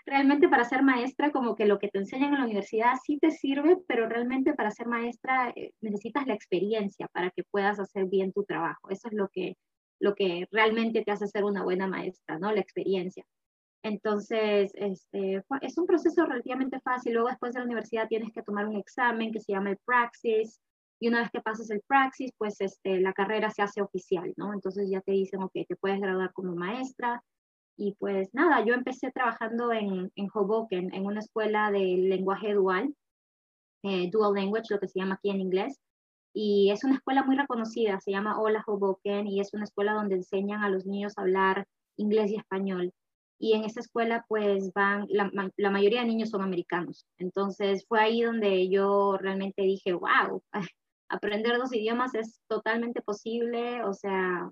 [0.04, 3.30] realmente para ser maestra, como que lo que te enseñan en la universidad sí te
[3.30, 8.32] sirve, pero realmente para ser maestra eh, necesitas la experiencia para que puedas hacer bien
[8.32, 8.90] tu trabajo.
[8.90, 9.56] Eso es lo que,
[10.00, 12.52] lo que realmente te hace ser una buena maestra, ¿no?
[12.52, 13.24] La experiencia.
[13.84, 17.14] Entonces, este, es un proceso relativamente fácil.
[17.14, 20.60] Luego, después de la universidad, tienes que tomar un examen que se llama el Praxis.
[21.00, 24.52] Y una vez que pasas el Praxis, pues este, la carrera se hace oficial, ¿no?
[24.54, 27.24] Entonces ya te dicen, ok, te puedes graduar como maestra,
[27.76, 32.94] y pues nada, yo empecé trabajando en, en Hoboken, en una escuela de lenguaje dual,
[33.82, 35.80] eh, dual language, lo que se llama aquí en inglés.
[36.34, 40.16] Y es una escuela muy reconocida, se llama Hola Hoboken, y es una escuela donde
[40.16, 42.92] enseñan a los niños a hablar inglés y español.
[43.38, 47.06] y en esa escuela pues van, la, la, mayoría de niños son americanos.
[47.18, 50.42] Entonces fue ahí donde yo realmente dije, wow,
[51.08, 54.50] aprender dos idiomas es totalmente posible, o sea,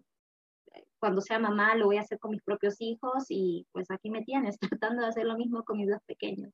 [1.01, 4.23] cuando sea mamá lo voy a hacer con mis propios hijos y pues aquí me
[4.23, 6.53] tienes tratando de hacer lo mismo con mis dos pequeños.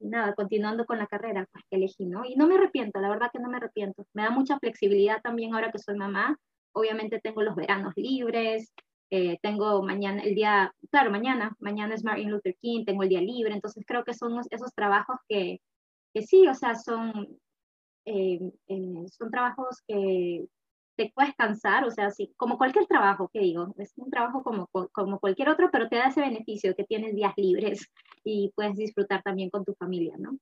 [0.00, 2.24] Y nada, continuando con la carrera pues, que elegí, ¿no?
[2.24, 4.04] Y no me arrepiento, la verdad que no me arrepiento.
[4.12, 6.36] Me da mucha flexibilidad también ahora que soy mamá.
[6.72, 8.72] Obviamente tengo los veranos libres,
[9.10, 13.20] eh, tengo mañana, el día, claro, mañana, mañana es Martin Luther King, tengo el día
[13.20, 15.60] libre, entonces creo que son esos trabajos que,
[16.12, 17.38] que sí, o sea, son,
[18.06, 20.46] eh, eh, son trabajos que
[20.96, 24.68] te puedes cansar, o sea, sí, como cualquier trabajo, que digo, es un trabajo como,
[24.92, 27.90] como cualquier otro, pero te da ese beneficio que tienes días libres
[28.24, 30.38] y puedes disfrutar también con tu familia, ¿no?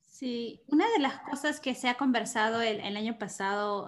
[0.00, 3.86] Sí, una de las cosas que se ha conversado el, el año pasado,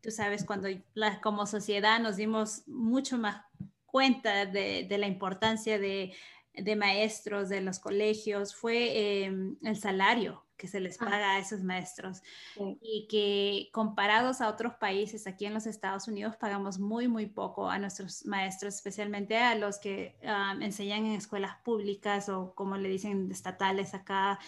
[0.00, 3.42] tú sabes, cuando la, como sociedad nos dimos mucho más
[3.86, 6.14] cuenta de, de la importancia de,
[6.54, 11.06] de, maestros de los colegios, fue em, el salario que se les ah.
[11.06, 12.22] paga a esos maestros
[12.80, 17.68] y que comparados a otros países aquí en los Estados Unidos pagamos muy, muy poco
[17.68, 20.16] a nuestros maestros, especialmente a los que
[20.60, 24.38] enseñan en escuelas públicas o como le dicen estatales acá.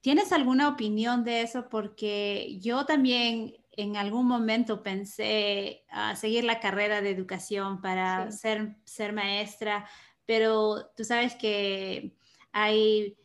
[0.00, 1.68] ¿Tienes alguna opinión de eso?
[1.68, 8.76] Porque yo también en algún momento pensé a seguir la carrera de educación para ser,
[8.84, 9.86] ser maestra,
[10.26, 12.16] pero tú sabes que
[12.52, 13.16] hay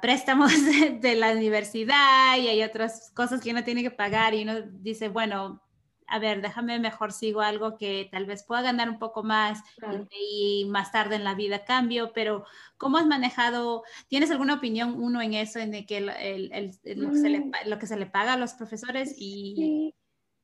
[0.00, 0.52] préstamos
[1.00, 5.08] de, la universidad y hay otras cosas que uno tiene que pagar y uno dice,
[5.08, 5.60] bueno,
[6.06, 9.62] a ver, déjame mejor sigo algo que tal vez pueda ganar un poco más
[10.10, 12.44] y, más tarde en la vida cambio, pero
[12.76, 13.84] ¿cómo has manejado?
[14.08, 17.52] ¿Tienes alguna opinión uno en eso, en que el, el, lo, que se le, mm.
[17.66, 19.14] lo, que se le, paga a los profesores?
[19.16, 19.94] Y...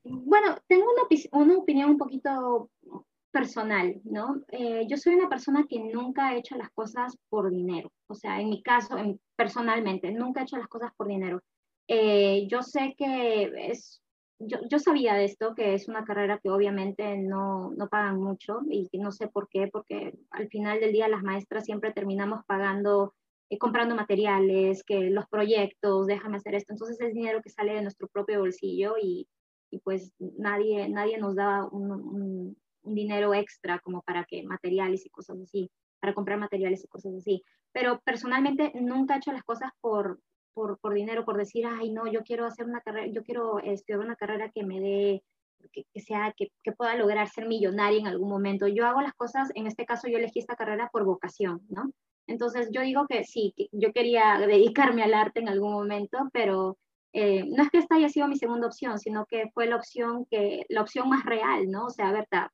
[0.03, 2.71] Bueno, tengo una, una opinión un poquito
[3.31, 4.43] personal, ¿no?
[4.49, 8.41] Eh, yo soy una persona que nunca ha hecho las cosas por dinero, o sea,
[8.41, 8.97] en mi caso,
[9.37, 11.41] personalmente, nunca he hecho las cosas por dinero.
[11.89, 14.03] Eh, yo sé que es,
[14.39, 18.61] yo, yo, sabía de esto, que es una carrera que obviamente no, no pagan mucho
[18.69, 23.15] y no sé por qué, porque al final del día las maestras siempre terminamos pagando,
[23.51, 27.83] eh, comprando materiales, que los proyectos, déjame hacer esto, entonces es dinero que sale de
[27.83, 29.29] nuestro propio bolsillo y,
[29.71, 35.39] y pues nadie, nadie nos da un dinero extra como para que materiales y cosas
[35.41, 37.43] así, para comprar materiales y cosas así.
[37.73, 40.21] Pero personalmente nunca he hecho las cosas por,
[40.55, 44.01] por, por dinero, por decir, ay, no, yo quiero hacer una carrera, yo quiero estudiar
[44.01, 45.23] una carrera que me dé,
[45.73, 48.67] que, sea, que, que, pueda lograr ser millonaria en algún momento.
[48.67, 51.93] Yo hago las cosas, en este caso yo elegí esta carrera por vocación, ¿no?
[52.27, 56.79] Entonces yo digo que sí, que yo quería dedicarme al arte en algún momento, pero
[57.13, 60.27] eh, no es que esta haya sido mi segunda opción, sino que fue la opción
[60.31, 61.87] que, la opción más real, ¿no?
[61.87, 62.49] O sea, verdad,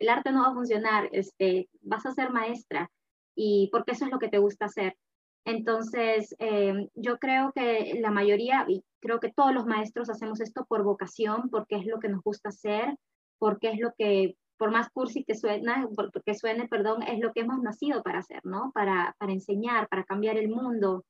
[0.00, 2.90] el arte no va a funcionar, este, vas a ser maestra
[3.36, 4.96] y porque eso es lo que te gusta hacer.
[5.44, 10.64] Entonces, eh, yo creo que la mayoría, y creo que todos los maestros hacemos esto
[10.66, 12.96] por vocación, porque es lo que nos gusta hacer,
[13.38, 15.88] porque es lo que, por más cursi que suena,
[16.24, 18.70] que suene, perdón, es lo que hemos nacido para hacer, ¿no?
[18.74, 21.04] Para, para enseñar, para cambiar el mundo.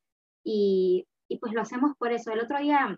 [0.44, 2.30] Y, y pues lo hacemos por eso.
[2.30, 2.96] El otro día,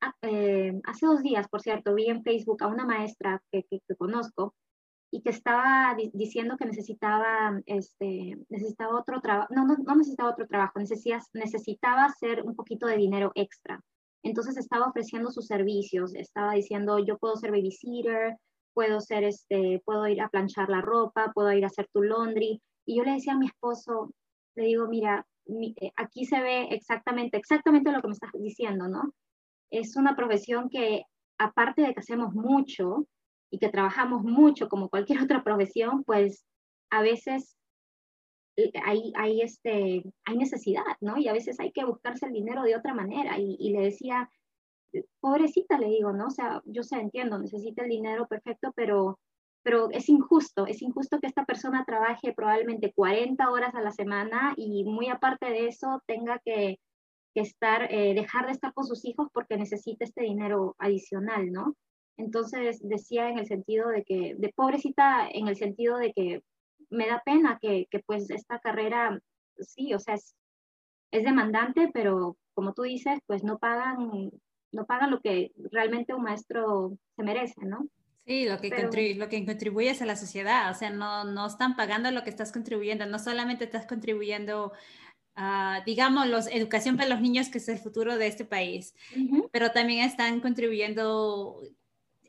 [0.00, 3.80] ah, eh, hace dos días, por cierto, vi en Facebook a una maestra que, que,
[3.86, 4.54] que conozco
[5.10, 10.46] y que estaba diciendo que necesitaba, este, necesitaba otro trabajo, no, no, no, necesitaba otro
[10.46, 13.80] trabajo, necesitaba, hacer un poquito de dinero extra.
[14.22, 18.36] Entonces estaba ofreciendo sus servicios, estaba diciendo, yo puedo ser babysitter,
[18.74, 22.60] puedo ser, este, puedo ir a planchar la ropa, puedo ir a hacer tu laundry.
[22.84, 24.12] Y yo le decía a mi esposo,
[24.56, 29.14] le digo, mira, eh, aquí se ve exactamente, exactamente lo que me estás diciendo, ¿no?
[29.70, 31.04] Es una profesión que,
[31.38, 33.06] aparte de que hacemos mucho,
[33.56, 36.44] y que trabajamos mucho como cualquier otra profesión, pues
[36.90, 37.56] a veces
[38.56, 41.16] eh, hay, hay, este, hay necesidad, ¿no?
[41.16, 43.38] Y a veces hay que buscarse el dinero de otra manera.
[43.38, 44.30] Y, le decía,
[45.20, 46.26] pobrecita, le digo, ¿no?
[46.26, 49.18] O sea, yo sé, entiendo, necesita el dinero perfecto, pero,
[49.62, 54.52] pero es injusto, es injusto que esta persona trabaje probablemente 40 horas a la semana
[54.56, 56.78] y muy aparte de eso tenga que,
[57.34, 61.74] que estar, eh, dejar de estar con sus hijos porque necesita este dinero adicional, ¿no?
[62.16, 66.42] Entonces decía en el sentido de que, de pobrecita, en el sentido de que
[66.90, 69.20] me da pena que, que pues esta carrera,
[69.58, 70.34] sí, o sea, es,
[71.10, 74.30] es, demandante, pero como tú dices, pues no pagan,
[74.72, 77.86] no pagan lo que realmente un maestro se merece, ¿no?
[78.24, 81.76] Sí, lo que, contribuye, lo que contribuyes a la sociedad, o sea, no, no están
[81.76, 84.72] pagando lo que estás contribuyendo, no solamente estás contribuyendo
[85.38, 88.94] Uh, digamos, los, educación para los niños, que es el futuro de este país,
[89.52, 91.60] pero también están contribuyendo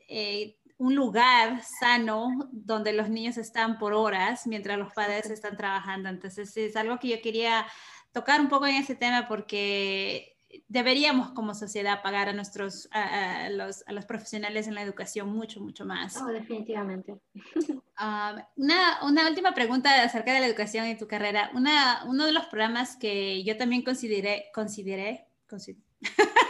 [0.08, 6.08] eh, un lugar sano donde los niños están por horas mientras los padres están trabajando.
[6.08, 7.66] Entonces es algo que yo quería
[8.12, 10.36] tocar un poco en ese tema porque
[10.68, 15.60] deberíamos como sociedad pagar a nuestros a, los, a, los, profesionales en la educación mucho
[15.60, 16.16] mucho más.
[16.16, 17.12] Oh, definitivamente.
[17.34, 21.50] Uh, una, una, última pregunta acerca de la educación en tu carrera.
[21.54, 25.82] Una, uno de los programas que yo también consideré consideré, consideré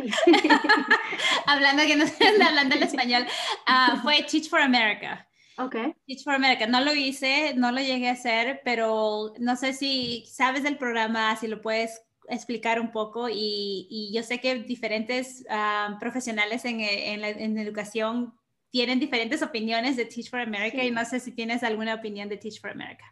[1.46, 2.04] hablando que no
[2.46, 3.26] hablando el español,
[3.68, 5.26] uh, fue Teach for America.
[5.58, 5.94] Okay.
[6.06, 6.66] Teach for America.
[6.66, 11.36] No lo hice, no lo llegué a hacer, pero no sé si sabes del programa,
[11.36, 13.28] si lo puedes explicar un poco.
[13.28, 18.32] Y, y yo sé que diferentes uh, profesionales en, en, la, en, educación
[18.70, 20.86] tienen diferentes opiniones de Teach for America sí.
[20.86, 23.04] y no sé si tienes alguna opinión de Teach for America.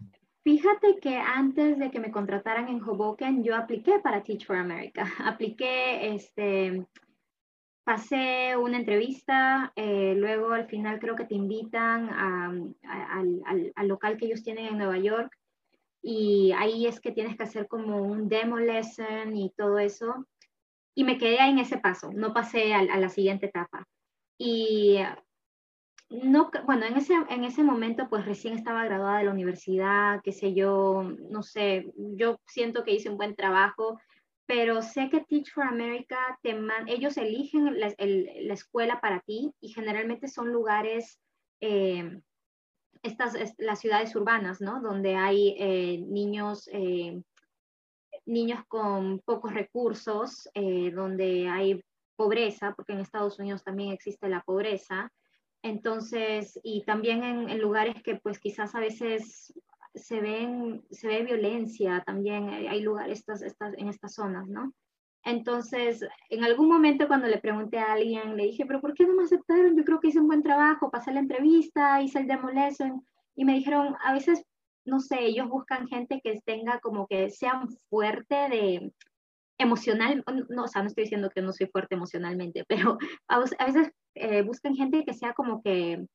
[0.48, 5.04] Fíjate que antes de que me contrataran en Hoboken, yo apliqué para Teach for America.
[5.22, 6.86] Apliqué, este,
[7.84, 12.46] pasé una entrevista, eh, luego al final creo que te invitan a,
[12.86, 15.30] a, al, al, local que ellos tienen en Nueva York
[16.00, 20.26] y ahí es que tienes que hacer como un demo lesson y todo eso.
[20.94, 23.86] Y me quedé ahí en ese paso, no pasé a, a la siguiente etapa.
[24.38, 24.96] Y
[26.10, 30.32] no, bueno, en ese, en ese momento pues recién estaba graduada de la universidad, qué
[30.32, 34.00] sé yo, no sé, yo siento que hice un buen trabajo,
[34.46, 39.20] pero sé que Teach for America, te man, ellos eligen la, el, la, escuela para
[39.20, 41.20] ti y generalmente son lugares,
[41.60, 42.18] eh,
[43.02, 44.80] estas, las ciudades urbanas, ¿no?
[44.80, 47.22] Donde hay eh, niños, eh,
[48.24, 51.84] niños con pocos recursos, eh, donde hay
[52.16, 55.12] pobreza, porque en Estados Unidos también existe la pobreza.
[55.62, 59.52] Entonces, y también en, en, lugares que pues quizás a veces
[59.94, 64.72] se, ven, se ve violencia, también hay lugares estas, estas, en estas zonas, ¿no?
[65.24, 69.14] Entonces, en algún momento cuando le pregunté a alguien, le dije, pero ¿por qué no
[69.14, 69.76] me aceptaron?
[69.76, 73.44] Yo creo que hice un buen trabajo, pasé la entrevista, hice el demo lesson, y
[73.44, 74.44] me dijeron, a veces,
[74.84, 78.92] no sé, ellos buscan gente que tenga como que sean fuerte de,
[79.58, 83.90] emocional, no, o sea, no estoy diciendo que no soy fuerte emocionalmente, pero a veces
[84.14, 86.06] eh, buscan gente que sea como que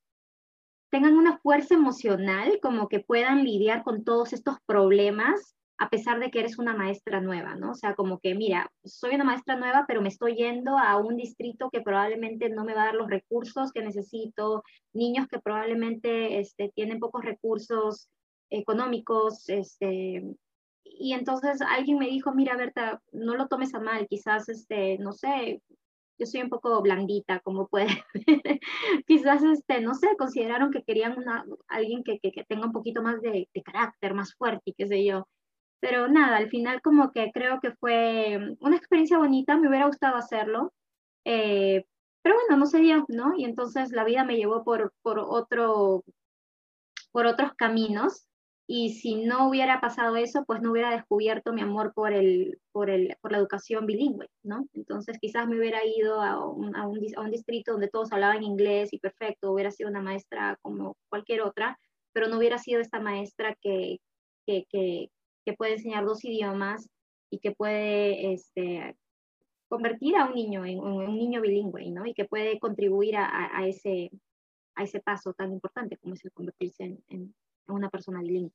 [0.89, 6.29] tengan una fuerza emocional, como que puedan lidiar con todos estos problemas a pesar de
[6.29, 7.71] que eres una maestra nueva, ¿no?
[7.71, 11.17] O sea, como que, mira, soy una maestra nueva, pero me estoy yendo a un
[11.17, 16.39] distrito que probablemente no me va a dar los recursos que necesito, niños que probablemente
[16.39, 18.09] este, tienen pocos recursos
[18.49, 20.23] económicos, este,
[20.83, 25.11] y entonces alguien me dijo, mira, Berta, no lo tomes a mal, quizás, este, no
[25.11, 25.61] sé,
[26.17, 27.87] yo soy un poco blandita, como puede
[29.07, 33.01] quizás, este, no sé, consideraron que querían una, alguien que, que, que tenga un poquito
[33.01, 35.27] más de, de, carácter, más fuerte y qué sé yo.
[35.79, 40.15] Pero nada, al final como que creo que fue una experiencia bonita, me hubiera gustado
[40.17, 40.73] hacerlo,
[41.25, 41.85] eh,
[42.21, 43.33] pero bueno, no se dio, ¿no?
[43.37, 46.03] Y entonces la vida me llevó por, por, otro,
[47.11, 48.27] por otros caminos
[48.65, 52.89] y si no hubiera pasado eso, pues no hubiera descubierto mi amor por, el, por,
[52.89, 54.67] el, por la educación bilingüe, ¿no?
[54.73, 58.43] Entonces quizás me hubiera ido a un, a, un, a un, distrito donde todos hablaban
[58.43, 61.77] inglés y perfecto, hubiera sido una maestra como cualquier otra,
[62.13, 63.99] pero no hubiera sido esta maestra que,
[64.45, 65.09] que, que,
[65.45, 66.87] que puede enseñar dos idiomas
[67.29, 68.95] y que puede este,
[69.67, 72.05] convertir a un niño en, en, un niño bilingüe, ¿no?
[72.05, 74.09] Y que puede contribuir a, a, ese,
[74.75, 77.35] a ese paso tan importante como es el convertirse en, en
[77.69, 78.51] una persona bilingüe.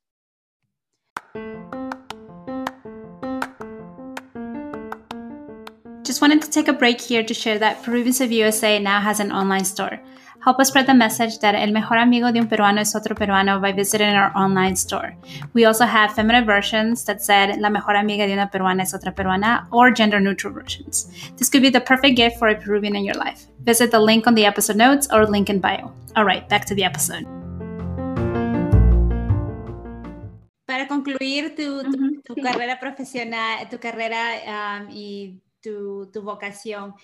[6.05, 9.21] Just wanted to take a break here to share that Peruvians of USA now has
[9.21, 10.01] an online store.
[10.41, 13.61] Help us spread the message that el mejor amigo de un peruano es otro peruano
[13.61, 15.15] by visiting our online store.
[15.53, 19.15] We also have feminine versions that said la mejor amiga de una peruana es otra
[19.15, 21.11] peruana or gender neutral versions.
[21.37, 23.47] This could be the perfect gift for a Peruvian in your life.
[23.65, 25.93] Visit the link on the episode notes or link in bio.
[26.17, 27.38] All right, back to the episode.
[31.19, 32.41] Tu, tu, uh -huh, tu sí.
[32.41, 36.95] carrera profesional, tu carrera um, y tu, tu, vocación,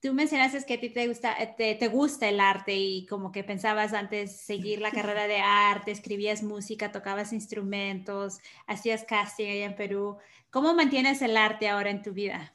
[0.00, 3.42] tú mencionaste que a ti te gusta, te, te, gusta el arte y como que
[3.42, 9.76] pensabas antes seguir la carrera de arte, escribías música, tocabas instrumentos, hacías casting allá en
[9.76, 10.18] Perú.
[10.50, 12.54] ¿Cómo mantienes el arte ahora en tu vida?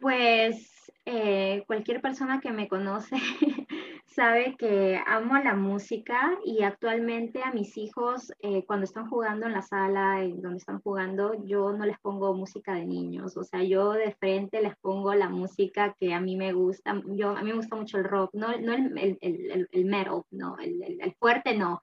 [0.00, 0.70] Pues
[1.06, 3.16] eh, cualquier persona que me conoce
[4.16, 9.52] sabe que amo la música y actualmente a mis hijos eh, cuando están jugando en
[9.52, 13.62] la sala, en donde están jugando, yo no les pongo música de niños, o sea,
[13.62, 17.50] yo de frente les pongo la música que a mí me gusta, yo, a mí
[17.50, 21.54] me gusta mucho el rock, no, no el, el, el, el metal, no, el, fuerte
[21.54, 21.82] no,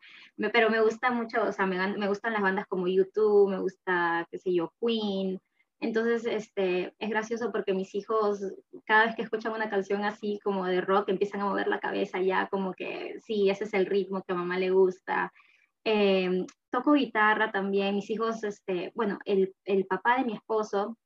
[0.52, 4.28] pero me gusta mucho, o sea, me, me gustan las bandas como YouTube, me gusta,
[4.32, 5.40] qué sé yo, Queen,
[5.84, 8.40] Entonces, este, es gracioso porque mis hijos,
[8.86, 12.22] cada vez que escuchan una canción así como de rock, empiezan a mover la cabeza
[12.22, 15.34] ya, como que sí, ese es el ritmo que a mamá le gusta.
[15.84, 20.98] Em, toco guitarra también, mis hijos, este, bueno, el, el, papá de mi esposo,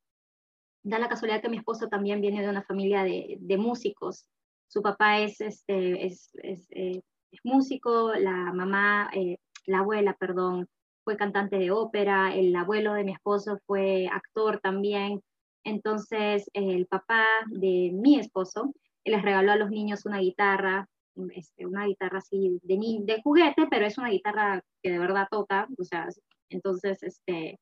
[0.84, 4.28] da la casualidad que mi esposo también viene de una familia de, de músicos.
[4.68, 7.02] Su papá es, este, es, es, eh,
[7.32, 10.68] es músico, la mamá, eh, la abuela, perdón,
[11.08, 15.22] fue cantante de ópera, el abuelo de mi esposo fue actor también.
[15.64, 18.74] Entonces, el papá de mi esposo
[19.06, 20.86] les regaló a los niños una guitarra,
[21.34, 25.66] este, una guitarra así de, de juguete, pero es una guitarra que de verdad toca.
[25.78, 26.08] O sea,
[26.50, 27.58] entonces, este,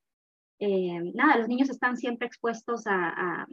[0.59, 3.47] eh, nada, los niños están siempre expuestos a,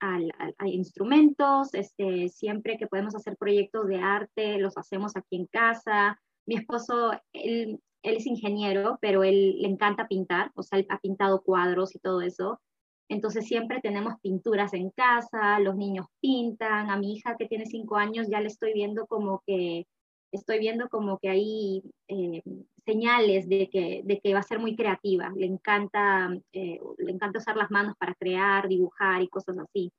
[0.00, 6.20] a, instrumentos, este, siempre que podemos hacer proyectos de arte, los hacemos aquí en casa.
[6.44, 10.98] Mi esposo, él él es ingeniero, pero él le encanta pintar, o sea, él ha
[10.98, 12.60] pintado cuadros y todo eso.
[13.08, 17.96] Entonces siempre tenemos pinturas en casa, los niños pintan, a mi hija que tiene cinco
[17.96, 19.86] años ya le estoy viendo como que,
[20.30, 22.42] estoy viendo como que hay eh,
[22.84, 27.38] señales de que, de que va a ser muy creativa, le encanta, eh, le encanta
[27.38, 29.90] usar las manos para crear, dibujar y cosas así.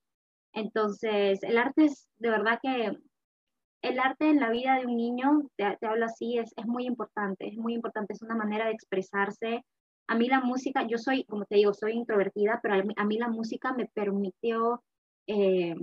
[0.53, 2.97] Entonces, el arte es de verdad que
[3.82, 7.47] el arte en la vida de un niño, te, hablo así, es, es, muy importante,
[7.47, 9.63] es muy importante, es una manera de expresarse.
[10.07, 13.30] A mí la música, yo soy, como te digo, soy introvertida, pero a mí, la
[13.30, 14.84] música me permitió
[15.27, 15.75] eh,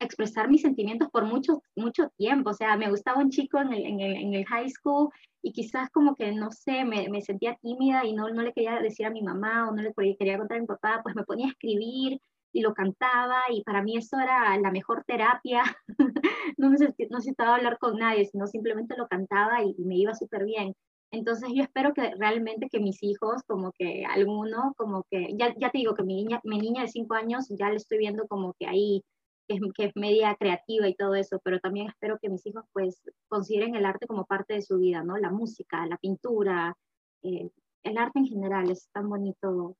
[0.00, 2.50] expresar mis sentimientos por mucho, mucho tiempo.
[2.50, 5.10] O sea, me gustaba un chico en el, en el, en el high school
[5.42, 8.78] y quizás como que, no sé, me, me, sentía tímida y no, no le quería
[8.80, 11.46] decir a mi mamá o no le quería contar a mi papá, pues me ponía
[11.46, 12.20] a escribir
[12.52, 15.62] y lo cantaba y para mí eso era la mejor terapia.
[16.58, 20.74] no, necesitaba hablar con nadie, sino simplemente lo cantaba y, me iba súper bien.
[21.10, 25.70] Entonces yo espero que realmente que mis hijos, como que alguno, como que, ya, ya
[25.70, 28.54] te digo que mi niña, mi niña de cinco años ya le estoy viendo como
[28.54, 29.04] que ahí,
[29.48, 32.64] que es, que es media creativa y todo eso, pero también espero que mis hijos
[32.72, 35.18] pues consideren el arte como parte de su vida, ¿no?
[35.18, 36.76] La música, la pintura,
[37.22, 37.50] eh,
[37.82, 39.76] el arte en general es tan bonito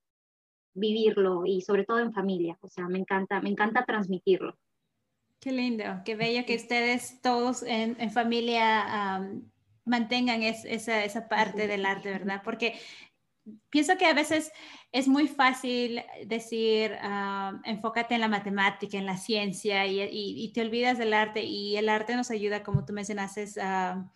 [0.75, 2.59] vivirlo y sobre todo en familia.
[2.61, 4.57] O sea, me encanta, me encanta transmitirlo.
[5.41, 9.21] Qué lindo, qué bello que ustedes todos en, familia
[9.85, 12.43] mantengan esa, esa, parte del arte, ¿verdad?
[12.45, 12.79] Porque
[13.69, 14.53] pienso que a veces
[14.93, 16.93] es muy fácil decir,
[17.65, 22.15] enfócate en la matemática, en la ciencia y, te olvidas del arte y el arte
[22.15, 24.09] nos ayuda, como tú mencionaste, a,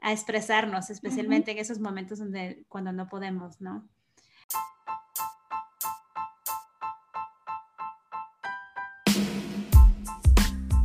[0.00, 3.86] a expresarnos, especialmente en esos momentos donde, cuando no podemos, ¿no?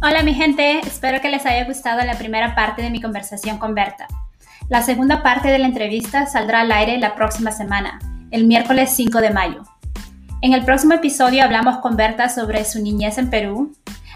[0.03, 3.75] Hola mi gente, espero que les haya gustado la primera parte de mi conversación con
[3.75, 4.07] Berta.
[4.67, 7.99] La segunda parte de la entrevista saldrá al aire la próxima semana,
[8.31, 9.61] el miércoles 5 de mayo.
[10.41, 13.75] En el próximo episodio hablamos con Berta sobre su niñez en Perú,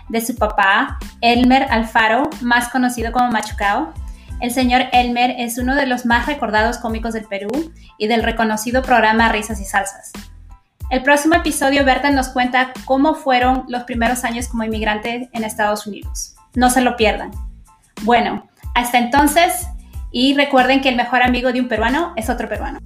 [0.09, 3.93] de su papá, Elmer Alfaro, más conocido como Machucao.
[4.41, 8.81] El señor Elmer es uno de los más recordados cómicos del Perú y del reconocido
[8.81, 10.13] programa Risas y Salsas.
[10.91, 15.87] El próximo episodio, Berta nos cuenta cómo fueron los primeros años como inmigrante en Estados
[15.87, 16.35] Unidos.
[16.53, 17.31] No se lo pierdan.
[18.03, 19.67] Bueno, hasta entonces
[20.11, 22.79] y recuerden que el mejor amigo de un peruano es otro peruano.